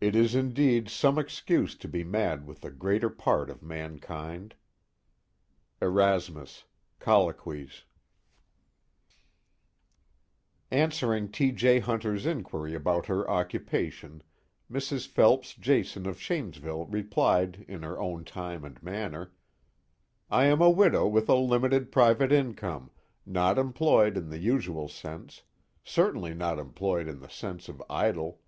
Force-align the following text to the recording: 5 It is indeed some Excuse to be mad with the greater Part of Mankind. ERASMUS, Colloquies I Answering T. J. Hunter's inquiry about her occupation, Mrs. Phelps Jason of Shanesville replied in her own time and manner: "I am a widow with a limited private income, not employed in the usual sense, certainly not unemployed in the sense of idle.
5 0.00 0.08
It 0.08 0.16
is 0.16 0.34
indeed 0.34 0.88
some 0.88 1.16
Excuse 1.16 1.76
to 1.76 1.86
be 1.86 2.02
mad 2.02 2.44
with 2.44 2.62
the 2.62 2.72
greater 2.72 3.08
Part 3.08 3.50
of 3.50 3.62
Mankind. 3.62 4.56
ERASMUS, 5.80 6.64
Colloquies 6.98 7.84
I 10.72 10.74
Answering 10.78 11.30
T. 11.30 11.52
J. 11.52 11.78
Hunter's 11.78 12.26
inquiry 12.26 12.74
about 12.74 13.06
her 13.06 13.30
occupation, 13.30 14.24
Mrs. 14.68 15.06
Phelps 15.06 15.54
Jason 15.54 16.04
of 16.06 16.16
Shanesville 16.18 16.86
replied 16.86 17.64
in 17.68 17.84
her 17.84 18.00
own 18.00 18.24
time 18.24 18.64
and 18.64 18.82
manner: 18.82 19.32
"I 20.32 20.46
am 20.46 20.60
a 20.60 20.68
widow 20.68 21.06
with 21.06 21.28
a 21.28 21.36
limited 21.36 21.92
private 21.92 22.32
income, 22.32 22.90
not 23.24 23.56
employed 23.56 24.16
in 24.16 24.30
the 24.30 24.38
usual 24.40 24.88
sense, 24.88 25.44
certainly 25.84 26.34
not 26.34 26.58
unemployed 26.58 27.06
in 27.06 27.20
the 27.20 27.30
sense 27.30 27.68
of 27.68 27.80
idle. 27.88 28.40